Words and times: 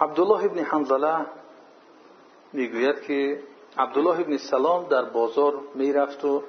عبدالله 0.00 0.44
ابن 0.44 0.58
حنظله 0.58 1.26
می‌گوید 2.52 3.02
که 3.02 3.42
عبدالله 3.78 4.20
ابن 4.20 4.36
سلام 4.36 4.88
در 4.88 5.04
بازار 5.04 5.54
می‌رفت 5.74 6.24
و 6.24 6.42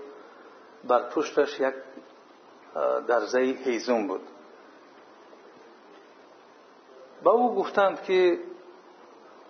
بر 0.83 1.09
پشتش 1.09 1.59
یک 1.59 1.73
درزه 3.07 3.39
هیزم 3.39 4.07
بود. 4.07 4.21
با 7.23 7.31
او 7.31 7.55
گفتند 7.55 8.03
که 8.03 8.39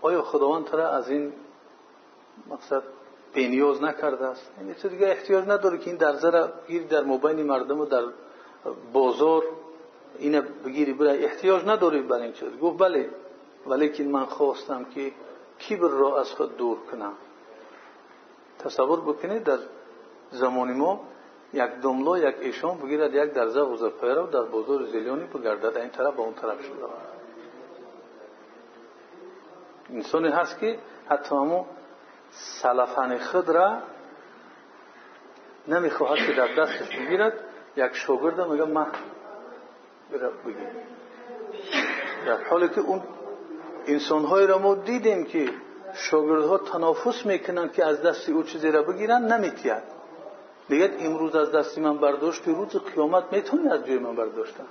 آیا 0.02 0.22
خداوند 0.22 0.66
ترا 0.66 0.90
از 0.90 1.10
این 1.10 1.34
مقصد 2.50 2.84
بینیاز 3.34 3.84
نکرده 3.84 4.26
است؟ 4.26 4.52
یعنی 4.58 4.74
تو 4.74 4.90
دیگه 4.90 5.08
احتیاج 5.08 5.48
نداره 5.48 5.78
که 5.78 5.88
این 5.88 5.98
درزه 5.98 6.30
را 6.30 6.48
بگیری 6.48 6.86
در 6.86 7.04
مبین 7.04 7.44
مردم 7.44 7.80
و 7.80 7.86
در 7.86 8.04
بازار 8.94 9.44
اینه 10.20 10.42
بگیری 10.42 10.94
برای 10.94 11.26
احتیاج 11.26 11.66
نداری 11.66 12.02
بر 12.02 12.20
این 12.20 12.32
چیز. 12.34 12.60
گفت 12.62 12.78
بله 12.78 13.10
ولیکن 13.68 14.04
من 14.04 14.26
خواستم 14.26 14.86
که 14.86 15.12
کیبر 15.60 15.88
را 15.88 16.20
از 16.20 16.32
خود 16.32 16.58
دور 16.58 16.78
کنم. 16.92 17.14
تصور 18.60 19.02
بکنید 19.02 19.44
در 19.44 19.58
زمان 20.32 20.78
ما 20.78 21.02
یک 21.54 21.72
دملا 21.84 22.18
یک 22.18 22.36
ایشان 22.40 22.78
بگیرد 22.78 23.14
یک 23.14 23.34
درزه 23.34 23.62
غوزه 23.62 23.90
پیرو 23.90 24.28
در 24.28 24.42
بازار 24.42 24.84
زیلیانی 24.84 25.24
بگردد. 25.24 25.78
این 25.78 25.90
طرف 25.90 26.16
با 26.16 26.24
اون 26.24 26.34
طرف 26.34 26.62
شده 26.62 26.86
انسانی 29.90 30.30
هست 30.30 30.60
که 30.60 30.80
حتی 31.10 31.36
همو 31.36 31.66
سلفن 32.62 33.18
خود 33.18 33.50
را 33.50 33.78
نمی‌خواهد 35.68 36.18
که 36.28 36.34
در 36.34 36.56
دستش 36.56 36.98
بگیرد. 36.98 37.34
یک 37.76 37.94
شاگرد 37.94 38.42
میگه 38.42 38.66
من 38.66 38.88
بگیر 40.46 40.68
در 42.26 42.44
حالی 42.44 42.70
که 42.70 42.82
اون 42.82 43.02
انسانهایی 43.88 44.48
را 44.48 44.58
ما 44.58 44.76
دیدیم 44.76 45.26
که 45.26 45.50
شاگردها 45.94 46.58
تنافس 46.58 47.26
می‌کنند 47.26 47.74
که 47.74 47.86
از 47.86 48.02
دست 48.02 48.30
او 48.30 48.44
چیزی 48.44 48.72
را 48.72 48.82
بگیرن 48.82 49.34
نمیتید 49.34 49.84
دیگر 50.70 50.92
امروز 51.00 51.36
از 51.36 51.52
دستی 51.52 51.82
من 51.82 51.98
برداشت 51.98 52.48
روز 52.48 52.68
قیامت 52.68 53.24
می‌تونی 53.32 53.70
از 53.70 53.86
جای 53.86 53.98
من 53.98 54.16
برداشتن. 54.16 54.66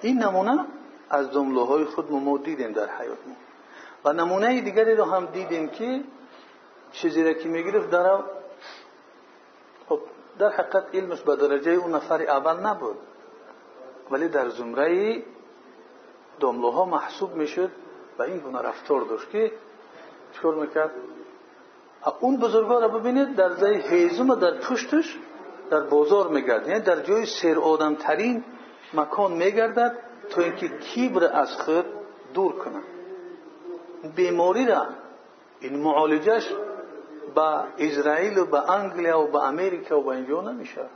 این 0.00 0.22
نمونه 0.22 0.66
از 1.10 1.32
جمله 1.32 1.66
های 1.66 1.84
خود 1.84 2.12
ما 2.12 2.38
دیدیم 2.38 2.72
در 2.72 2.88
حیات 2.88 3.18
ما. 3.26 3.34
و 4.04 4.12
نمونه 4.12 4.60
دیگری 4.60 4.94
رو 4.94 5.04
هم 5.04 5.26
دیدیم 5.26 5.68
که 5.68 6.00
چیزی 6.92 7.24
را 7.24 7.32
که 7.32 7.48
می‌گرفت 7.48 7.90
در 7.90 8.18
خب 9.88 10.00
در 10.38 10.50
حقیقت 10.50 10.84
علمش 10.94 11.20
به 11.20 11.36
درجه 11.36 11.70
اون 11.70 11.94
نفر 11.94 12.22
اول 12.22 12.66
نبود. 12.66 12.96
ولی 14.10 14.28
در 14.28 14.48
زمره 14.48 15.22
دمله 16.40 16.72
ها 16.72 16.84
محسوب 16.84 17.34
می‌شد 17.34 17.70
و 18.18 18.22
این 18.22 18.38
گونه 18.38 18.58
رفتار 18.58 19.00
داشت 19.00 19.30
که 19.30 19.52
چکار 20.32 20.54
می‌کرد؟ 20.54 20.90
اون 22.20 22.36
بزرگا 22.36 22.78
را 22.78 22.88
ببینید 22.88 23.36
در 23.36 23.54
زای 23.54 23.80
هیزم 23.80 24.34
در 24.34 24.60
پشتش 24.60 25.18
در 25.70 25.80
بازار 25.80 26.28
میگرد 26.28 26.68
یعنی 26.68 26.80
در 26.80 27.00
جای 27.00 27.26
سیر 27.26 27.58
آدم 27.58 27.94
ترین 27.94 28.44
مکان 28.94 29.32
میگردد 29.32 29.98
تا 30.30 30.42
اینکه 30.42 30.68
کیبر 30.68 31.24
از 31.24 31.52
خود 31.52 31.84
دور 32.34 32.52
کنه 32.52 32.82
بیماری 34.16 34.66
را 34.66 34.86
این 35.60 35.76
معالجش 35.82 36.52
با 37.34 37.64
اسرائیل 37.78 38.38
و 38.38 38.46
با 38.46 38.60
انگلیا 38.60 39.20
و 39.20 39.26
با 39.26 39.42
امریکا 39.42 40.00
و 40.00 40.02
با 40.02 40.12
اینجا 40.12 40.40
نمیشه. 40.40 40.86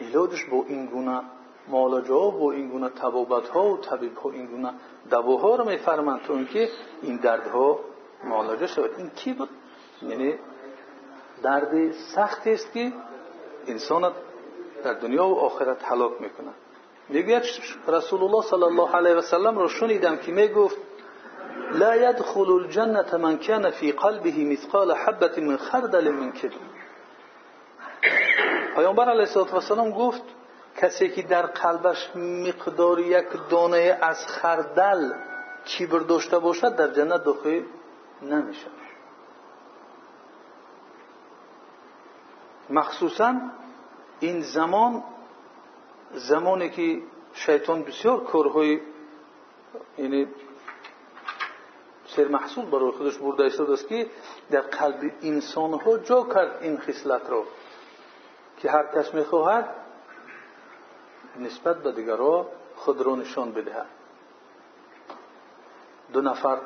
علاجش 0.00 0.44
با 0.44 0.64
این 0.68 0.86
گونه 0.86 1.22
معالجه 1.68 2.14
ها 2.14 2.30
با 2.30 2.52
این 2.52 2.68
گونه 2.68 2.88
تبابت 2.88 3.48
ها 3.48 3.64
و 3.64 3.76
طبیب 3.76 4.16
ها 4.16 4.30
این 4.30 4.46
گونه 4.46 4.74
دواها 5.10 5.54
رو 5.56 5.68
میفرمند 5.68 6.22
تا 6.22 6.34
اینکه 6.34 6.68
این 7.02 7.16
دردها 7.16 7.78
معالجه 8.24 8.66
شود. 8.66 8.90
این 8.98 9.10
کی 9.10 9.32
بود؟ 9.32 9.48
یعنی 10.02 10.34
درد 11.42 11.92
سختی 11.92 12.52
است 12.52 12.72
که 12.72 12.92
انسان 13.66 14.12
در 14.84 14.92
دنیا 14.92 15.28
و 15.28 15.38
آخرت 15.38 15.84
هلاک 15.84 16.12
می‌کنه 16.20 16.52
می‌گوید 17.08 17.42
رسول 17.88 18.22
الله 18.22 18.42
صلی 18.42 18.62
الله 18.62 18.96
علیه 18.96 19.14
و 19.14 19.20
سلم 19.20 19.58
را 19.58 19.68
شنیدم 19.68 20.16
که 20.16 20.32
می‌گفت 20.32 20.76
لا 21.72 21.96
يدخل 21.96 22.52
الجنة 22.52 23.16
من 23.16 23.38
كان 23.38 23.70
في 23.70 23.92
قلبه 23.92 24.44
مثقال 24.44 24.92
حبة 24.92 25.40
من 25.40 25.56
خردل 25.56 26.10
من 26.10 26.32
کبر. 26.32 26.52
پیامبر 28.74 29.08
علیه 29.08 29.36
السلام 29.54 29.90
گفت 29.90 30.22
کسی 30.76 31.08
که 31.08 31.22
در 31.22 31.46
قلبش 31.46 32.16
مقدار 32.16 33.00
یک 33.00 33.26
دانه 33.50 33.98
از 34.02 34.26
خردل 34.26 35.12
کیبر 35.64 35.98
داشته 35.98 36.38
باشد 36.38 36.76
در 36.76 36.88
جنت 36.88 37.24
داخل 37.24 37.62
نمیشه. 38.22 38.66
مخصوصا 42.70 43.40
این 44.20 44.40
زمان 44.40 45.04
زمانی 46.12 46.70
که 46.70 47.02
شیطان 47.34 47.82
بسیار 47.82 48.24
کارهای 48.24 48.80
یعنی 49.98 50.28
سر 52.06 52.28
محصول 52.28 52.64
برای 52.64 52.90
خودش 52.90 53.18
برده 53.18 53.44
است 53.44 53.88
که 53.88 54.06
در 54.50 54.60
قلب 54.60 55.12
انسان 55.22 55.72
ها 55.72 55.98
جا 55.98 56.24
کرد 56.34 56.58
این 56.62 56.78
خصلت 56.78 57.30
را 57.30 57.44
که 58.56 58.70
هر 58.70 58.86
کس 58.94 59.14
می‌خواهد 59.14 59.68
نسبت 61.38 61.82
به 61.82 61.92
دیگرها 61.92 62.46
خود 62.76 63.00
را 63.00 63.14
نشان 63.14 63.52
بدهد 63.52 63.86
دو 66.12 66.20
نفر 66.20 66.58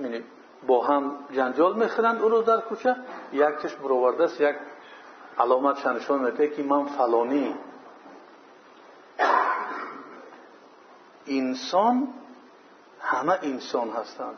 یعنی 0.00 0.24
با 0.66 0.84
هم 0.84 1.16
جنجال 1.32 1.76
می‌خرند 1.76 2.22
او 2.22 2.28
رو 2.28 2.42
در 2.42 2.60
کوچه 2.60 2.96
یکش 3.32 3.74
برآورده 3.74 4.24
است 4.24 4.40
یک 4.40 4.56
علامت 5.38 5.86
نشان 5.86 6.20
میده 6.24 6.48
که 6.48 6.62
من 6.62 6.84
فلانی. 6.84 7.54
انسان 11.26 12.08
همه 13.00 13.38
انسان 13.42 13.90
هستند. 13.90 14.34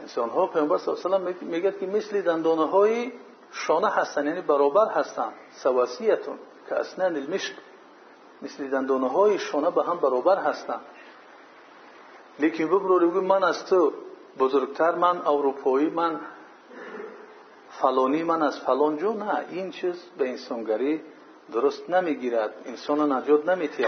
انسان 0.00 0.30
ها 0.30 0.46
پیامبر 0.46 0.78
صلی 0.78 0.94
الله 1.04 1.16
علیه 1.16 1.36
و 1.42 1.44
میگه 1.44 1.72
که 1.72 1.86
مثل 1.86 2.22
دندانه 2.22 2.66
های 2.66 3.12
شانه 3.52 3.88
هستند 3.90 4.26
یعنی 4.26 4.40
برابر 4.40 4.86
هستند 4.86 5.32
سواسیتون. 5.50 6.38
که 6.68 6.74
اسنان 6.74 7.16
المشق 7.16 7.54
مثل 8.42 8.68
دندانه 8.68 9.08
های 9.08 9.38
شانه 9.38 9.70
به 9.70 9.84
هم 9.84 9.96
برابر 9.96 10.36
هستند 10.36 10.80
لیکن 12.38 12.66
ببرو 12.66 13.20
من 13.20 13.44
از 13.44 13.66
تو 13.66 13.92
بزرگتر 14.38 14.94
من 14.94 15.18
اروپایی 15.26 15.90
من 15.90 16.20
فلانی 17.70 18.22
من 18.22 18.42
از 18.42 18.60
فلان 18.60 18.96
جو 18.96 19.12
نه 19.12 19.46
این 19.50 19.70
چیز 19.70 20.04
به 20.18 20.28
انسانگری 20.28 21.02
درست 21.52 21.90
نمی‌گیرد 21.90 22.54
انسان 22.64 23.12
نجات 23.12 23.48
نمیتید 23.48 23.86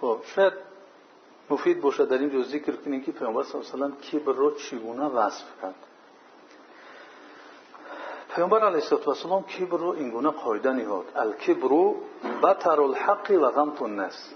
خب 0.00 0.20
شاید 0.24 0.52
مفید 1.50 1.80
باشه 1.80 2.04
در 2.06 2.18
این 2.18 2.30
جو 2.30 2.42
ذکر 2.42 2.76
کنیم 2.76 3.02
که 3.02 3.12
پیامبر 3.12 3.42
صلی 3.42 3.60
الله 3.60 3.84
علیه 3.84 3.96
و 3.96 4.00
کبر 4.00 4.32
رو 4.32 4.50
چگونه 4.50 5.04
وصف 5.04 5.44
کرد. 5.62 5.74
پیامبر 8.34 8.64
علیه 8.64 8.92
السلام 9.08 9.42
کبر 9.42 9.78
رو 9.78 9.88
اینگونه 9.88 10.30
قاعده 10.30 10.72
نهاد 10.72 11.04
الکبر 11.16 11.94
بطر 12.42 12.80
الحق 12.80 13.30
و 13.30 13.50
غمت 13.50 13.82
الناس. 13.82 14.34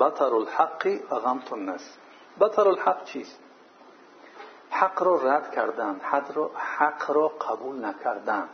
بطر 0.00 0.34
الحق 0.34 0.98
و 1.10 1.14
غمت 1.14 1.52
الناس. 1.52 1.96
بطر 2.40 2.68
الحق 2.68 3.04
چیست؟ 3.04 3.38
حق 4.70 5.02
را 5.02 5.16
رد 5.16 5.54
کردن 5.54 6.00
حق 6.02 6.36
را, 6.36 6.50
حق 6.54 7.10
را 7.10 7.28
قبول 7.28 7.84
نکردن. 7.84 8.48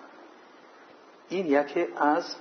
این 1.29 1.47
یکی 1.47 1.89
از 1.97 2.37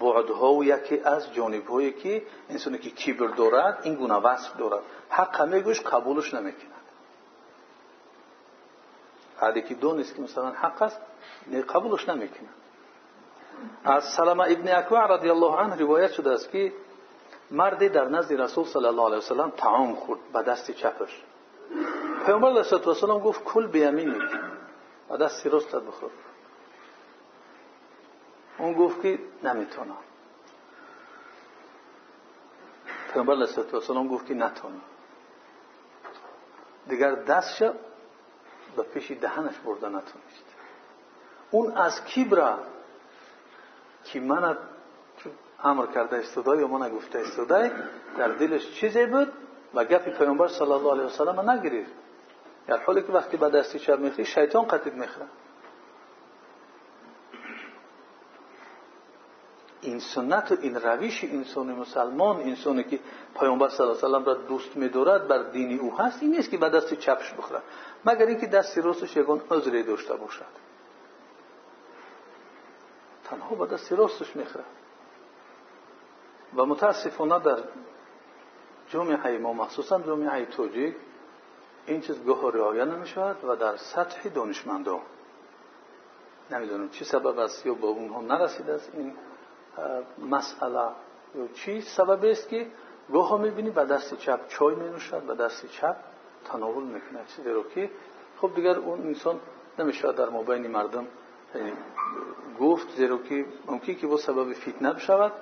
بعدها 0.00 0.54
و 0.54 0.64
یکی 0.64 1.00
از 1.00 1.34
جانبهایی 1.34 1.92
که 1.92 2.22
انسانی 2.50 2.78
که 2.78 2.90
کبر 2.90 3.26
دارد 3.26 3.80
این 3.82 3.94
گونه 3.94 4.14
وصف 4.14 4.56
دارد. 4.56 4.82
حق 5.08 5.40
همه 5.40 5.60
گوش 5.60 5.80
قبولش 5.80 6.34
نمی‌کند 6.34 6.71
حدی 9.42 9.62
که 9.62 9.74
دونست 9.74 10.14
که 10.14 10.22
مثلا 10.22 10.50
حق 10.50 10.82
است 10.82 11.00
قبولش 11.68 12.08
نمی‌کند 12.08 12.54
از 13.84 14.04
سلمه 14.04 14.44
ابن 14.44 14.76
اکوع 14.76 15.06
رضی 15.06 15.30
الله 15.30 15.56
عنه 15.56 15.76
روایت 15.76 16.12
شده 16.12 16.30
است 16.30 16.50
که 16.50 16.72
مردی 17.50 17.88
در 17.88 18.08
نزد 18.08 18.40
رسول 18.40 18.64
صلی 18.64 18.86
الله 18.86 19.04
علیه 19.04 19.16
وسلم 19.16 19.50
تعام 19.50 19.94
خورد 19.94 20.20
به 20.32 20.42
دست 20.42 20.70
چپش 20.70 21.22
پیامبر 22.26 22.48
علیه 22.48 22.88
السلام 22.88 23.20
گفت 23.20 23.44
کل 23.44 23.66
بیامینی 23.66 24.18
و 25.10 25.16
دست 25.16 25.46
راستت 25.46 25.82
بخور 25.82 26.10
اون 28.58 28.72
گفت 28.72 29.02
که 29.02 29.18
نمی‌تونم 29.42 29.96
پیامبر 33.12 33.34
علیه 33.34 33.74
السلام 33.74 34.08
گفت 34.08 34.26
که 34.26 34.34
نتونم 34.34 34.80
دیگر 36.88 37.14
دستش 37.14 37.70
به 38.76 38.82
پیش 38.82 39.10
دهنش 39.10 39.58
برده 39.58 39.86
نتونست. 39.86 40.44
اون 41.50 41.72
از 41.72 42.04
کیبرا 42.04 42.58
که 44.04 44.20
من 44.20 44.56
امر 45.64 45.86
کرده 45.86 46.16
استودای 46.16 46.58
یا 46.58 46.66
من 46.66 46.88
گفته 46.88 47.18
استودای 47.18 47.70
در 48.18 48.28
دلش 48.28 48.70
چیزی 48.70 49.06
بود 49.06 49.32
و 49.74 49.84
گفی 49.84 50.10
پیامبر 50.10 50.48
صلی 50.48 50.72
الله 50.72 50.92
علیه 50.92 51.04
و 51.04 51.08
سلم 51.08 51.50
نگرفت. 51.50 51.92
در 52.66 52.78
حالی 52.78 53.02
که 53.02 53.12
وقتی 53.12 53.36
به 53.36 53.50
دستی 53.50 53.78
چپ 53.78 53.98
می‌خری 53.98 54.24
شیطان 54.24 54.64
قطید 54.64 54.94
می‌خره 54.94 55.26
این 59.82 59.98
سنت 59.98 60.52
این 60.52 60.74
روش 60.74 61.24
انسان 61.24 61.72
مسلمان 61.72 62.40
انسانی 62.40 62.84
که 62.84 62.98
پیامبر 63.40 63.68
صلی 63.68 63.86
الله 63.86 64.04
علیه 64.04 64.18
و 64.18 64.24
را 64.24 64.34
دوست 64.34 64.76
میدارد 64.76 65.28
بر 65.28 65.42
دینی 65.42 65.78
او 65.78 65.98
هست 65.98 66.22
این 66.22 66.30
نیست 66.30 66.50
که 66.50 66.58
به 66.58 66.68
دست 66.68 66.94
چپش 66.94 67.32
بخوره. 67.32 67.60
مگر 68.04 68.26
اینکه 68.26 68.46
دست 68.46 68.78
راستش 68.78 69.16
یگان 69.16 69.40
عذری 69.50 69.82
داشته 69.82 70.16
باشد. 70.16 70.44
تنها 73.24 73.54
به 73.54 73.66
دست 73.66 73.92
راستش 73.92 74.36
می‌خوره. 74.36 74.64
و 76.56 76.66
متاسفانه 76.66 77.38
در 77.38 77.58
جامعه 78.88 79.38
ما 79.38 79.52
مخصوصا 79.52 80.00
جامعه 80.00 80.44
توجیک 80.44 80.96
این 81.86 82.00
چیز 82.00 82.24
گاه 82.24 82.52
رعایت 82.52 82.88
نمی‌شود 82.88 83.44
و 83.44 83.56
در 83.56 83.76
سطح 83.76 84.28
دانشمندان. 84.28 85.00
نمی‌دونم 86.50 86.88
چی 86.88 87.04
سبب 87.04 87.38
است 87.38 87.66
یا 87.66 87.74
با 87.74 87.88
اونها 87.88 88.20
نرسیده 88.20 88.72
است 88.72 88.90
این 88.94 89.14
مسئله 90.18 90.88
چی؟ 91.54 91.80
سبب 91.80 92.24
است 92.24 92.48
که 92.48 92.66
گاه 93.12 93.28
ها 93.28 93.36
می‌بینی 93.36 93.70
به 93.70 93.84
دست 93.84 94.14
چپ 94.14 94.48
چای 94.48 94.74
می 94.74 94.88
نوشد 94.88 95.22
به 95.22 95.34
دست 95.34 95.66
چپ 95.66 95.96
تناول 96.44 96.84
می‌کنه. 96.84 97.20
چیزی 97.36 97.50
رو 97.50 97.62
که 97.74 97.90
خب 98.40 98.54
دیگر 98.54 98.78
اون 98.78 99.00
انسان 99.00 99.40
نمیشه 99.78 100.12
در 100.12 100.28
مابین 100.28 100.66
مردم 100.66 101.06
یعنی 101.54 101.72
گفت 102.60 102.88
زیرا 102.96 103.18
که 103.18 103.44
ممکن 103.66 103.94
که 103.94 104.06
با 104.06 104.16
سبب 104.16 104.52
فتنه 104.52 104.92
بشود. 104.92 105.32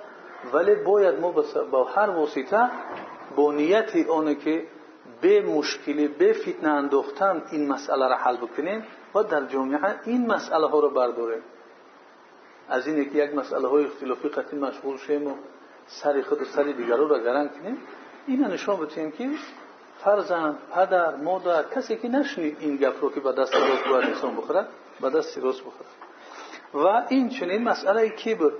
ولی 0.53 0.75
باید 0.75 1.19
ما 1.19 1.31
با 1.71 1.83
هر 1.83 2.09
واسطه 2.09 2.69
با 3.35 3.51
نیت 3.51 4.09
آنه 4.09 4.35
که 4.35 4.67
به 5.21 5.41
مشکلی 5.41 6.07
به 6.07 6.33
فتنه 6.33 6.69
انداختن 6.69 7.43
این 7.51 7.71
مسئله 7.71 8.07
را 8.07 8.15
حل 8.15 8.37
بکنیم 8.37 8.85
و 9.15 9.23
در 9.23 9.45
جامعه 9.45 9.99
این 10.05 10.27
مسئله 10.27 10.67
ها 10.67 10.79
رو 10.79 10.89
برداریم. 10.89 11.41
از 12.71 12.87
این 12.87 13.09
که 13.09 13.17
یک 13.17 13.35
مسئله 13.35 13.67
های 13.67 13.85
اختلافی 13.85 14.29
قطعی 14.29 14.59
مشغول 14.59 14.97
شیم 14.97 15.27
و 15.27 15.35
سر 15.87 16.21
خود 16.21 16.41
و 16.41 16.45
سر 16.45 16.63
دیگران 16.63 17.09
را 17.09 17.19
گرن 17.19 17.49
کنیم. 17.49 17.77
این 18.27 18.43
نشان 18.43 18.79
بتیم 18.79 19.11
که 19.11 19.29
فرزند 20.03 20.57
پدر 20.75 21.15
مادر 21.15 21.63
کسی 21.63 21.95
که 21.95 22.07
نشنید 22.07 22.57
این 22.59 22.75
گپ 22.75 23.01
رو 23.01 23.11
که 23.11 23.19
به 23.19 23.31
دست 23.31 23.55
راست 23.55 23.87
باید 23.89 24.05
انسان 24.05 24.37
به 25.01 25.09
دست 25.09 25.37
راست 25.37 25.61
بخورد 25.61 25.89
و 26.73 27.05
این 27.09 27.29
چنین 27.29 27.63
مسئله 27.63 28.09
کبر 28.09 28.51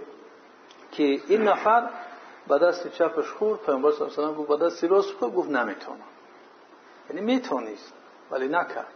که 0.91 1.03
این 1.03 1.41
نفر 1.41 1.89
به 2.47 2.59
دست 2.59 2.87
چپش 2.87 3.31
خورد 3.31 3.59
پیامبر 3.59 3.91
صلی 3.91 4.01
الله 4.01 4.27
علیه 4.27 4.37
و 4.37 4.57
به 4.57 4.65
دست 4.65 4.83
راست 4.83 5.13
خورد 5.13 5.33
گفت 5.33 5.49
نمی‌تونم 5.49 5.99
یعنی 7.09 7.21
میتونیست 7.21 7.93
ولی 8.31 8.47
نکرد. 8.47 8.93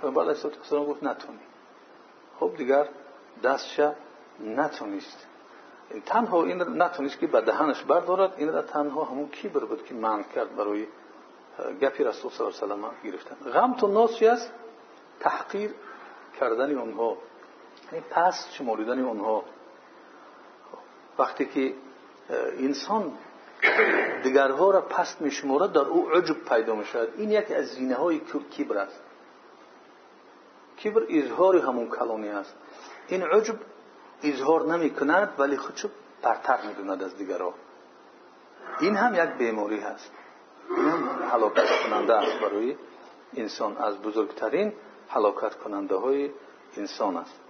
پیامبر 0.00 0.22
علیه 0.22 0.44
السلام 0.44 0.86
گفت 0.86 1.02
نتونی. 1.02 1.38
خب 2.40 2.56
دیگر 2.56 2.88
این 4.44 4.60
نتونیست 6.82 7.18
که 7.18 7.26
به 7.26 7.40
دهنش 7.40 7.82
بردارد 7.82 8.34
این 8.36 8.52
را 8.52 8.62
تنها 8.62 9.04
همون 9.04 9.28
کیبر 9.28 9.64
بود 9.64 9.84
که 9.84 9.94
من 9.94 10.24
کرد 10.24 10.56
برای 10.56 10.86
گپی 11.80 12.04
رسول 12.04 12.30
صلی 12.30 12.46
الله 12.46 12.74
علیه 12.74 12.88
و 12.88 12.90
گرفتن. 13.04 13.50
غم 13.50 13.74
تو 13.74 13.86
ناس 13.86 14.22
است؟ 14.22 14.52
تحقیر 15.20 15.74
کردن 16.40 16.78
اونها. 16.78 17.16
یعنی 17.92 18.04
پس 18.10 18.48
شماریدن 18.52 19.04
اونها. 19.04 19.44
وقتی 21.18 21.46
که 21.46 21.74
انسان 22.58 23.12
دیگرها 24.22 24.70
را 24.70 24.80
پست 24.80 25.20
میشمارد 25.20 25.72
در 25.72 25.80
او 25.80 26.10
عجب 26.10 26.44
پیدا 26.48 26.74
می‌شود. 26.74 27.08
این 27.16 27.30
یکی 27.30 27.54
از 27.54 27.66
زینه 27.66 27.94
های 27.94 28.18
کبر 28.58 28.78
است. 28.78 29.00
کبر 30.84 31.02
اظهار 31.08 31.56
همون 31.56 31.88
کلانی 31.88 32.28
است. 32.28 32.54
این 33.10 33.22
عجب 33.22 33.54
اظهار 34.22 34.66
نمی 34.66 34.90
کند 34.90 35.34
ولی 35.38 35.56
خودشو 35.56 35.88
برتر 36.22 36.58
می‌دوند 36.66 37.02
از 37.02 37.16
دیگرها. 37.16 37.54
این 38.80 38.96
هم 38.96 39.14
یک 39.14 39.38
بیماری 39.38 39.80
هست. 39.80 40.12
این 40.76 40.88
هم 40.88 41.08
حلاکت 41.32 41.68
کننده 41.82 42.14
است 42.14 42.38
برای 42.40 42.76
انسان. 43.36 43.76
از 43.76 44.02
بزرگترین 44.02 44.72
حلاکت 45.08 45.54
کننده 45.54 45.96
های 45.96 46.30
انسان 46.76 47.16
است. 47.16 47.40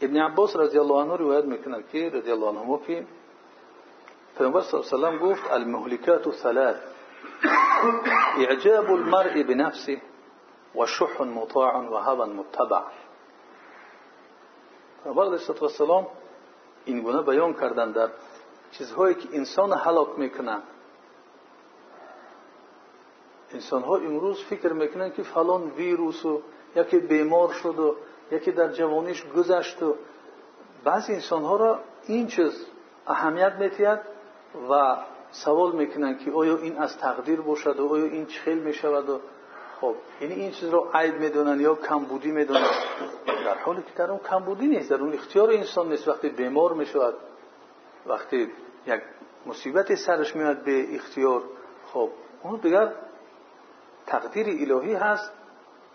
ابن 0.00 0.16
عباس 0.16 0.56
رضی 0.56 0.78
الله 0.78 0.94
عنه 0.94 1.16
روایت 1.16 1.44
می‌کنه 1.44 1.82
که 1.92 2.10
رضی 2.14 2.30
الله 2.30 2.46
عنه 2.46 2.80
که 2.86 3.06
پیامبر 4.38 4.60
صلی 4.60 4.80
الله 4.92 5.08
علیه 5.08 5.20
و 5.20 5.30
گفت 5.30 5.52
المهلكات 5.52 6.30
ثلاث 6.30 6.76
اعجاب 8.38 8.90
المرء 8.90 9.42
بنفسه 9.42 10.02
و 10.74 10.86
شح 10.86 11.22
مطاع 11.22 11.76
و 11.76 11.96
هوا 11.96 12.26
متبع. 12.26 12.82
پیامبر 15.04 15.24
علیه 15.24 15.62
السلام 15.62 16.06
این 16.84 17.00
گونه 17.00 17.22
بیان 17.22 17.54
کردن 17.54 17.92
در 17.92 18.08
چیزهایی 18.70 19.14
که 19.14 19.28
انسان 19.32 19.72
هلاک 19.72 20.18
می‌کنند 20.18 20.62
انسان 23.52 23.82
ها 23.82 23.96
امروز 23.96 24.44
فکر 24.44 24.72
می‌کنن 24.72 25.12
که 25.12 25.22
فلان 25.22 25.70
ویروس 25.70 26.24
و 26.24 26.42
یکی 26.76 26.98
بیمار 26.98 27.52
شد 27.52 27.78
و 27.78 27.96
یکی 28.32 28.52
در 28.52 28.72
جوانیش 28.72 29.24
گذشت 29.36 29.82
و 29.82 29.94
بعضی 30.84 31.12
انسان 31.12 31.42
ها 31.42 31.56
را 31.56 31.80
این 32.06 32.26
چیز 32.26 32.66
اهمیت 33.06 33.52
میتید 33.52 33.98
و 34.70 34.96
سوال 35.30 35.72
می‌کنن 35.72 36.18
که 36.18 36.30
آیا 36.32 36.56
این 36.56 36.78
از 36.78 36.98
تقدیر 36.98 37.40
باشد 37.40 37.80
و 37.80 37.88
آیا 37.88 38.04
این 38.04 38.26
چخیل 38.26 38.58
می‌شود 38.58 39.10
و 39.10 39.20
خب 39.80 39.94
یعنی 40.20 40.34
این 40.34 40.50
چیز 40.50 40.68
رو 40.68 40.90
عیب 40.94 41.14
می‌دونن 41.14 41.60
یا 41.60 41.74
کمبودی 41.74 42.30
می‌دونن. 42.30 42.70
در 43.26 43.58
حالی 43.58 43.82
که 43.82 43.92
در 43.96 44.10
اون 44.10 44.20
کمبودی 44.30 44.66
نیست 44.66 44.90
در 44.90 44.96
اون 44.96 45.14
اختیار 45.14 45.50
انسان 45.50 45.88
نیست. 45.88 46.08
وقتی 46.08 46.28
بیمار 46.28 46.72
می‌شود 46.72 47.14
وقتی 48.06 48.52
یک 48.86 49.00
مصیبت 49.46 49.94
سرش 49.94 50.36
میاد 50.36 50.64
به 50.64 50.94
اختیار 50.94 51.42
خب 51.92 52.10
اون 52.42 52.60
دیگر 52.60 52.92
تقدیر 54.06 54.72
الهی 54.72 54.94
هست. 54.94 55.32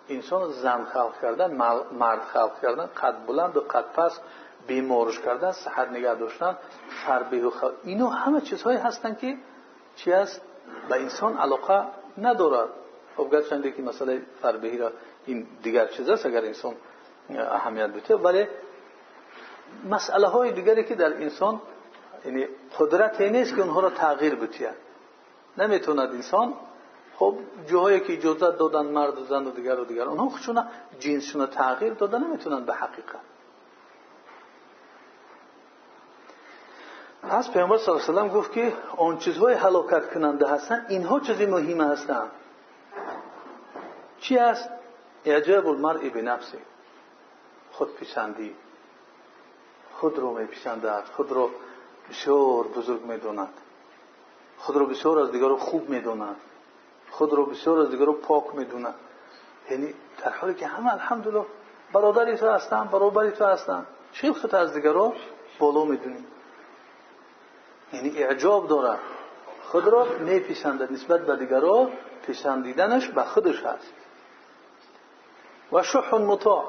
انسان 0.10 0.52
زن 0.52 0.84
خلق 0.84 1.22
کردن 1.22 1.54
مرد 1.92 2.22
خلق 2.22 2.62
کردن 2.62 2.86
قد 2.86 3.26
بلند 3.28 3.58
و 3.58 3.62
قد 3.62 3.86
پس 3.94 4.20
بیمارش 4.68 5.20
کردن 5.20 5.52
صحت 5.52 5.90
نگه 5.90 6.16
داشتن 6.16 6.58
فربه 7.06 7.48
و 7.48 7.50
خلق 7.50 7.74
اینو 7.84 8.08
همه 8.08 8.42
چیزهایی 8.42 8.78
هستن 8.78 9.16
که 9.16 9.38
چی 9.96 10.14
است 10.14 10.42
به 10.90 10.96
انسان 10.96 11.38
علاقه 11.38 11.84
ندارد. 12.18 12.70
خب 13.18 13.32
گرچنده 13.32 13.72
که 13.72 13.82
مسئله 13.82 14.22
فربهی 14.42 14.78
را 14.78 14.92
این 15.26 15.48
دیگر 15.64 15.88
چیز 15.88 16.10
است 16.10 16.26
اگر 16.26 16.46
انسان 16.46 16.76
اهمیت 17.30 17.90
بده 17.90 18.16
ولی 18.16 18.48
مسئله 19.90 20.28
های 20.28 20.52
دیگری 20.52 20.84
که 20.84 20.96
در 20.96 21.14
انسان 21.14 21.62
یعنی 22.26 22.48
قدرت 22.80 23.22
نیست 23.22 23.56
که 23.56 23.62
اونها 23.62 23.80
را 23.80 23.90
تغییر 23.90 24.36
بتید 24.36 24.70
نمی‌توند 25.58 26.00
انسان 26.00 26.54
خب 27.18 27.36
جاهایی 27.68 28.00
که 28.00 28.14
اجازت 28.14 28.58
دادن 28.58 28.86
مرد 28.86 29.18
و 29.18 29.26
زن 29.26 29.48
و 29.48 29.52
دیگر 29.52 29.80
و 29.80 29.86
دیگر 29.86 30.04
اونها 30.04 30.30
خودشون 30.30 30.66
جنسشون 31.00 31.46
تغییر 31.46 31.94
دادن 31.94 32.24
نمی‌تونن 32.24 32.66
به 32.66 32.74
حقیقت. 32.74 33.20
از 37.24 37.52
پیامبر 37.52 37.78
صلی 37.78 37.96
الله 37.96 38.22
علیه 38.22 38.32
و 38.32 38.38
گفت 38.38 38.52
که 38.52 38.74
آن 38.98 39.18
چیزهای 39.18 39.54
هلاکت 39.54 40.14
کننده 40.14 40.48
هستن 40.48 40.86
اینها 40.90 41.20
چیزی 41.20 41.46
مهم 41.46 41.82
هستند 41.82 42.32
چی 44.24 44.38
است؟ 44.38 44.70
اعجاب 45.26 45.68
المرء 45.68 46.10
بنفسه. 46.10 46.58
خود 47.72 47.96
پیشندی 47.96 48.56
خود 49.94 50.20
رو 50.20 50.38
میپیشندد 50.40 51.04
خود 51.16 51.32
رو 51.32 51.50
بسیار 52.10 52.64
بزرگ 52.64 53.06
می‌دوند 53.06 53.54
خود 54.58 54.76
رو 54.76 54.86
بسیار 54.86 55.20
از 55.20 55.32
دیگر 55.32 55.56
خوب 55.56 55.90
می‌دوند 55.90 56.36
خود 57.12 57.34
رو 57.34 57.46
بسیار 57.46 57.80
از 57.80 57.92
دیگر 57.92 58.06
پاک 58.06 58.56
می‌دوند 58.56 58.96
یعنی 59.70 59.94
در 60.24 60.32
حالی 60.32 60.54
که 60.54 60.68
همه 60.68 60.94
الحمدلله 60.94 61.46
برادری 61.94 62.38
تو 62.38 62.50
هستن 62.50 62.84
برابری 62.84 63.32
تو 63.32 63.46
هستن. 63.46 63.86
چه 64.14 64.34
خود 64.34 64.56
از 64.56 64.74
دیگر 64.74 64.94
رو 64.94 65.14
بالا 65.60 65.86
می‌دونیم 65.86 66.26
یعنی 67.94 68.18
اعجاب 68.18 68.68
دارد. 68.68 69.00
خود 69.64 69.88
را 69.88 70.08
میپیشندد 70.20 70.92
نسبت 70.92 71.26
به 71.26 71.36
دیگران 71.36 71.92
پیشندیدنش 72.26 73.08
به 73.08 73.24
خودش 73.24 73.64
هست. 73.64 73.94
و 75.74 75.84
شح 75.84 76.16
مطاع. 76.16 76.66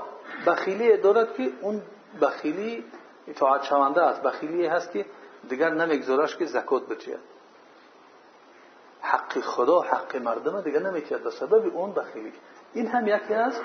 بخیلی 0.46 0.96
دارد 0.96 1.34
که 1.34 1.52
اون 1.60 1.82
بخیلی 2.20 2.84
اطاعت 3.28 3.62
شونده 3.62 4.02
است. 4.02 4.22
بخیلی 4.22 4.66
هست 4.66 4.92
که 4.92 5.06
دیگر 5.48 5.70
نمیگذارش 5.70 6.36
که 6.36 6.46
زکات 6.46 6.88
بتید 6.88 7.18
حق 9.00 9.40
خدا 9.40 9.80
حق 9.80 10.16
مردم 10.16 10.60
دیگر 10.60 10.78
نمیتید 10.78 11.24
به 11.24 11.30
سبب 11.30 11.76
اون 11.76 11.92
بخیلی. 11.92 12.32
این 12.72 12.86
هم 12.86 13.06
یکی 13.06 13.34
از 13.34 13.60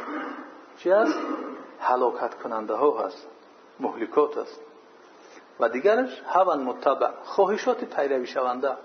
چی 0.77 0.91
است 0.91 1.19
حلاکت 1.79 2.35
کننده 2.35 2.73
ها 2.73 3.05
هست. 3.05 3.27
مهلکات 3.79 4.37
است 4.37 4.61
و 5.59 5.69
دیگرش 5.69 6.21
هون 6.27 6.63
متبع. 6.63 7.09
خواهشات 7.23 7.83
پیروی 7.83 8.27
شونده. 8.27 8.77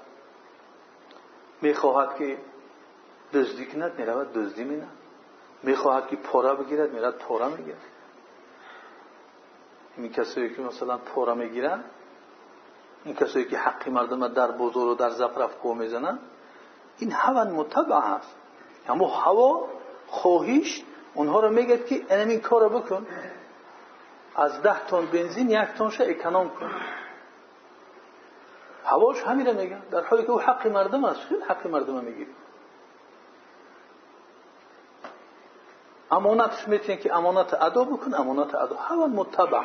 می‌خواهد 1.63 2.17
که 2.17 2.39
دزدی 3.33 3.67
کند 3.67 3.99
می‌رود 3.99 4.33
دزدی 4.33 4.65
میند 4.65 4.93
می‌خواهد 5.63 6.09
که 6.09 6.17
پورا 6.17 6.55
بگیرد 6.55 6.93
میرد 6.93 7.19
پورا 7.19 7.49
می‌گیرد 7.49 7.79
این 9.97 10.13
کسایی 10.13 10.55
که 10.55 10.63
مثلا 10.63 10.99
پورا 10.99 11.35
می‌گیرن 11.35 11.85
این 13.05 13.15
کسایی 13.15 13.45
که 13.45 13.59
حقی 13.59 13.91
مردم 13.91 14.29
در 14.29 14.51
بزرگ 14.51 14.89
و 14.89 14.95
در 14.95 15.11
زفرف 15.11 15.57
کو 15.57 15.75
می‌زنن 15.75 16.19
این 16.99 17.13
هون 17.13 17.51
متبع 17.51 18.01
هست. 18.01 18.35
اما 18.89 19.09
هوا 19.09 19.69
خواهیش 20.07 20.85
اونها 21.15 21.41
رو 21.41 21.51
میگد 21.51 21.87
که 21.87 22.15
این 22.15 22.41
کار 22.41 22.61
رو 22.61 22.69
بکن. 22.69 23.07
از 24.37 24.63
ده 24.63 24.87
تن 24.87 25.07
بنزین 25.07 25.51
یک 25.51 25.69
تنش 25.79 26.01
اکنام 26.01 26.51
کن. 26.51 26.71
هواش 28.85 29.23
همین 29.23 29.47
رو 29.47 29.53
میگن 29.53 29.83
در 29.91 30.05
حالی 30.05 30.23
که 30.23 30.31
او 30.31 30.41
حق 30.41 30.67
مردم 30.67 31.05
است. 31.05 31.21
خیلی 31.21 31.43
حق 31.43 31.67
مردم 31.67 32.05
می‌گیری 32.05 32.31
که 37.03 37.15
امانت 37.15 37.55
ادا 37.55 37.85
بکن 37.85 38.15
امانت 38.15 38.55
ادا. 38.55 38.77
هوا 38.77 39.07
متبع. 39.07 39.61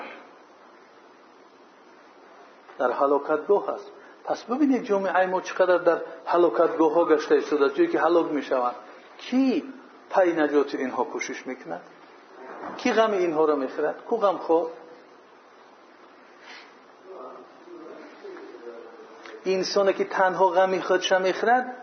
در 2.77 2.91
حلاکتگاه 2.91 3.73
هست. 3.73 3.91
پس 4.23 4.43
ببینید 4.43 4.83
جمعه 4.83 5.25
ما 5.25 5.41
چقدر 5.41 5.77
در 5.77 6.01
حلاکتگاه 6.25 6.93
ها 6.93 7.05
گشته 7.05 7.41
شده 7.41 7.69
جایی 7.69 7.89
که 7.89 7.99
حلاک 7.99 8.31
می‌شوند 8.31 8.75
کی 9.17 9.73
پای 10.09 10.33
نجات 10.33 10.75
اینها 10.75 11.03
کوشش 11.03 11.47
می‌کند؟ 11.47 11.81
کی 12.77 12.93
غم 12.93 13.11
اینها 13.11 13.45
را 13.45 13.55
می‌خورد 13.55 13.95
کو 14.09 14.17
غم 14.17 14.37
خود 14.37 14.67
انسانی 19.45 19.93
که 19.93 20.05
تنها 20.05 20.47
غمی 20.47 20.81
خودش 20.81 21.11
می‌خورد 21.11 21.75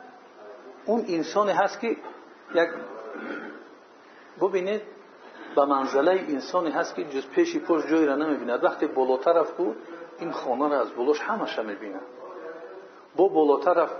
اون 0.87 1.05
انسانی 1.09 1.53
هست 1.53 1.81
که 1.81 1.97
یک 2.55 2.69
ببینید 4.41 4.83
به 5.57 5.65
منزله 5.65 6.13
انسانی 6.29 6.71
هست 6.71 6.95
که 6.95 7.05
جز 7.05 7.27
پیشی 7.27 7.61
پشت 7.61 7.89
جایی 7.89 8.07
را 8.07 8.17
نمی‌بیند. 8.17 8.65
وقتی 8.65 8.87
بالاتر 8.87 9.33
رفت 9.33 9.55
این 10.19 10.33
خانه 10.33 10.69
را 10.69 10.81
از 10.81 10.91
بلوش 10.91 11.21
همش 11.21 11.59
می‌بیند 11.59 12.01
با 13.17 13.29
بالاتر 13.29 13.75
رفت 13.75 13.97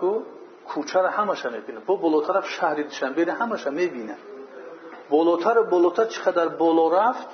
کوچه 0.69 1.01
را 1.01 1.11
همش 1.11 1.47
می‌بیند 1.47 1.87
با 1.87 1.97
بالاتر 1.97 2.33
رفت 2.33 2.49
شهری 2.49 2.85
دشنبه 2.85 3.33
همش 3.33 3.67
می‌بیند 3.67 4.19
بالاتر 5.11 5.63
بالاتر 5.63 6.05
چقدر 6.05 6.49
بالا 6.49 7.09
رفت 7.09 7.29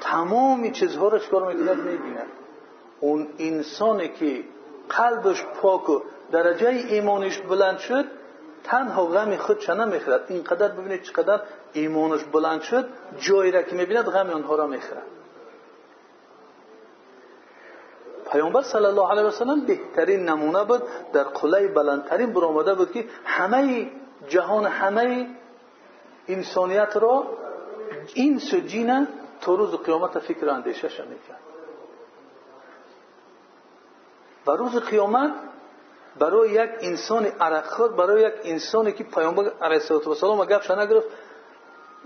تمامی 0.00 0.70
چیزها 0.70 1.08
را 1.08 1.18
چکار 1.18 1.52
می‌کند؟ 1.54 1.80
می‌بیند 1.80 2.28
اون 3.00 3.28
انسانی 3.38 4.08
که 4.08 4.44
قلبش 4.88 5.44
پاک 5.44 5.90
و 5.90 6.00
درجه 6.32 6.68
ایمانش 6.68 7.38
بلند 7.38 7.78
شد 7.78 8.04
خودش 8.70 9.70
نمی‌خورد 9.70 10.24
اینقدر 10.28 10.68
ببینید 10.68 11.02
چقدر 11.02 11.40
ایمانش 11.72 12.24
بلند 12.24 12.62
شد 12.62 12.88
جایی 13.18 13.52
را 13.52 13.62
که 13.62 13.76
می‌بیند 13.76 14.04
غم 14.04 14.30
آنها 14.30 14.54
را 14.54 14.66
می‌خورد 14.66 15.02
پیامبر 18.32 18.62
صلی 18.62 18.84
الله 18.84 19.10
علیه 19.10 19.22
و 19.22 19.30
سلم 19.30 19.60
بهترین 19.60 20.28
نمونه 20.28 20.64
بود 20.64 20.82
در 21.12 21.22
قله 21.22 21.68
بلندترین 21.68 22.32
برآمده 22.32 22.74
بود 22.74 22.92
که 22.92 23.04
همه 23.24 23.90
جهان 24.28 24.66
همه 24.66 25.26
انسانیت 26.28 26.96
را 26.96 27.26
این 28.14 28.38
سجینه 28.38 29.08
تا 29.40 29.54
روز 29.54 29.74
قیامت 29.74 30.18
فکر 30.18 30.48
اندیشه 30.50 30.88
می‌کرد 30.88 31.40
و 34.46 34.50
روز 34.50 34.76
قیامت 34.76 35.32
برای 36.18 36.50
یک 36.50 36.70
انسان 36.80 37.26
عرق 37.26 37.96
برای 37.96 38.22
یک 38.22 38.34
انسانی 38.44 38.92
که 38.92 39.04
پیامبر 39.04 39.52
علیه 39.62 39.80
السلام 40.06 40.44
گپش 40.44 40.70
نگرفت 40.70 41.06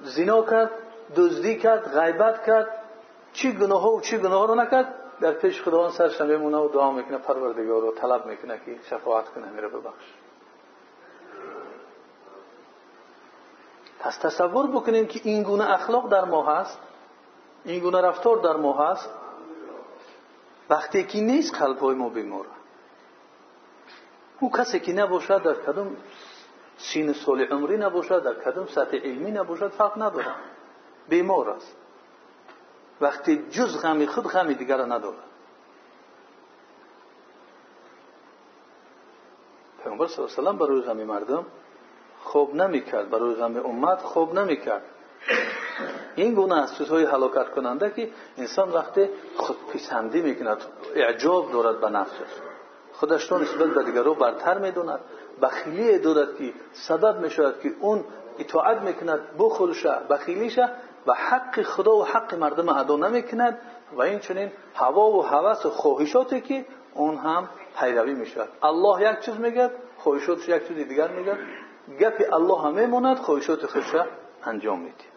زنا 0.02 0.42
کرد 0.42 0.70
دزدی 1.16 1.58
کرد 1.58 2.00
غیبت 2.00 2.46
کرد 2.46 2.68
چی 3.32 3.52
گناه 3.52 3.80
ها 3.80 3.92
و 3.92 4.00
چی 4.00 4.18
گناه 4.18 4.46
رو 4.46 4.54
نکرد 4.54 4.94
در 5.20 5.32
پیش 5.32 5.62
خداوند 5.62 5.92
سرش 5.92 6.20
میمونه 6.20 6.56
و 6.56 6.68
دعا 6.68 6.90
می‌کنه 6.90 7.18
پروردگار 7.18 7.82
رو 7.82 7.92
طلب 7.92 8.26
می‌کنه 8.26 8.60
که 8.66 8.76
شفاعت 8.90 9.28
کنه 9.28 9.50
میره 9.50 9.68
ببخش. 9.68 10.04
پس 14.00 14.18
تصور 14.18 14.66
بکنیم 14.66 15.06
که 15.06 15.20
این 15.24 15.42
گونه 15.42 15.70
اخلاق 15.70 16.08
در 16.08 16.24
ما 16.24 16.44
هست 16.46 16.78
این 17.64 17.80
گونه 17.80 18.00
رفتار 18.00 18.36
در 18.36 18.56
ما 18.56 18.72
هست 18.72 19.10
وقتی 20.70 21.04
که 21.04 21.20
نیست 21.20 21.54
قلب 21.54 21.78
های 21.78 21.94
ما 21.94 22.08
بیماره 22.08 22.55
او 24.40 24.52
کسی 24.52 24.80
که 24.80 24.92
نباشد 24.92 25.42
در 25.42 25.54
کدوم 25.54 25.96
سین 26.78 27.12
سال 27.12 27.40
عمری 27.40 27.76
نباشد 27.76 28.22
در 28.22 28.34
کدوم 28.34 28.66
سطح 28.66 28.96
علمی 28.96 29.30
نباشد 29.30 29.68
فرق 29.68 30.02
نداره. 30.02 30.34
بیمار 31.08 31.50
است. 31.50 31.76
وقتی 33.00 33.46
جز 33.50 33.82
غمی 33.82 34.06
خود 34.06 34.24
غمی 34.26 34.54
دیگر 34.54 34.82
نداره. 34.82 35.16
پیامبر 39.82 40.06
صلی 40.06 40.24
الله 40.24 40.38
علیه 40.38 40.50
و 40.50 40.66
برای 40.66 40.80
غمی 40.80 41.04
مردم 41.04 41.46
خوب 42.22 42.54
نمی‌کرد. 42.54 43.10
برای 43.10 43.34
غم 43.34 43.56
امت 43.56 43.98
خوب 43.98 44.38
نمی‌کرد. 44.38 44.82
این 46.16 46.34
گونه 46.34 46.62
از 46.62 46.76
چیزهای 46.76 47.04
حلاکت 47.04 47.50
کننده 47.50 47.90
که 47.90 48.10
انسان 48.36 48.72
وقتی 48.72 49.08
خود 49.36 49.56
پیسندی 49.72 50.22
می‌کند 50.22 50.58
اعجاب 50.94 51.52
دارد 51.52 51.80
به 51.80 51.90
نفسش. 51.90 52.40
خودش 53.00 53.32
رو 53.32 53.38
نسبت 53.38 53.68
به 53.68 53.82
دیگرو 53.82 54.14
برتر 54.14 54.58
می‌دوند 54.58 55.00
بخیلی 55.42 55.98
دارد 55.98 56.36
که 56.38 56.52
سبب 56.72 57.20
می‌شود 57.20 57.60
که 57.60 57.72
اون 57.80 58.04
اطاعت 58.38 58.82
می‌کند 58.82 59.20
بخلشه 59.38 59.94
بخیلیشه 60.10 60.68
و 61.06 61.12
حق 61.14 61.62
خدا 61.62 61.96
و 61.96 62.04
حق 62.04 62.34
مردم 62.34 62.68
ادا 62.68 62.96
نمی‌کند 62.96 63.58
و 63.92 64.02
این 64.02 64.18
چنین 64.18 64.52
هوا 64.74 65.10
و 65.10 65.22
هوس 65.22 65.66
و 65.66 65.70
خواهشاتی 65.70 66.40
که 66.40 66.64
اون 66.94 67.16
هم 67.16 67.48
پیروی 67.80 68.14
می‌شود. 68.14 68.48
الله 68.62 69.10
یک 69.10 69.20
چیز 69.20 69.40
میگه 69.40 69.70
خواهشاتش 69.98 70.48
یک 70.48 70.68
چیز 70.68 70.76
دیگر 70.76 71.08
میگه 71.08 71.38
گپ 72.00 72.32
الله 72.32 72.62
هم 72.62 72.74
میموند 72.74 73.16
خواهشات 73.16 73.66
خودش 73.66 73.94
انجام 74.44 74.78
میده 74.80 75.15